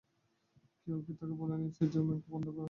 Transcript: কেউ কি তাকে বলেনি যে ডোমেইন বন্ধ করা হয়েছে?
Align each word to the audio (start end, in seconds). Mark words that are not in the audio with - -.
কেউ 0.87 0.97
কি 1.05 1.11
তাকে 1.19 1.33
বলেনি 1.33 1.67
যে 1.71 1.85
ডোমেইন 1.93 2.19
বন্ধ 2.27 2.45
করা 2.47 2.49
হয়েছে? 2.49 2.59